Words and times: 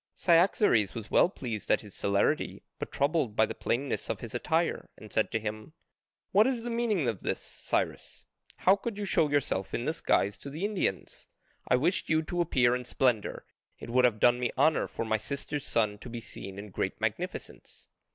Cyaxares 0.15 0.95
was 0.95 1.11
well 1.11 1.29
pleased 1.29 1.69
at 1.69 1.81
his 1.81 1.93
celerity, 1.93 2.63
but 2.79 2.91
troubled 2.91 3.35
by 3.35 3.45
the 3.45 3.53
plainness 3.53 4.09
of 4.09 4.19
his 4.19 4.33
attire, 4.33 4.89
and 4.97 5.13
said 5.13 5.29
to 5.31 5.39
him, 5.39 5.73
"What 6.31 6.47
is 6.47 6.63
the 6.63 6.71
meaning 6.71 7.07
of 7.07 7.19
this, 7.19 7.39
Cyrus? 7.39 8.25
How 8.55 8.75
could 8.75 8.97
you 8.97 9.05
show 9.05 9.29
yourself 9.29 9.75
in 9.75 9.85
this 9.85 10.01
guise 10.01 10.39
to 10.39 10.49
the 10.49 10.65
Indians? 10.65 11.27
I 11.67 11.75
wished 11.75 12.09
you 12.09 12.23
to 12.23 12.41
appear 12.41 12.75
in 12.75 12.83
splendour: 12.85 13.45
it 13.77 13.91
would 13.91 14.05
have 14.05 14.19
done 14.19 14.39
me 14.39 14.49
honour 14.57 14.87
for 14.87 15.05
my 15.05 15.17
sister's 15.19 15.67
son 15.67 15.99
to 15.99 16.09
be 16.09 16.19
seen 16.19 16.57
in 16.57 16.71
great 16.71 16.99
magnificence." 16.99 17.87